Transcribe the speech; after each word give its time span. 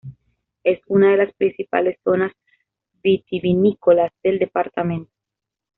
Es 0.63 0.79
una 0.87 1.11
de 1.11 1.17
las 1.17 1.31
principales 1.35 1.99
zonas 2.03 2.31
vitivinícolas 3.03 4.11
del 4.23 4.39
departamento. 4.39 5.11